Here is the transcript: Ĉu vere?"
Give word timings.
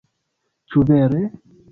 Ĉu 0.75 0.85
vere?" 0.91 1.21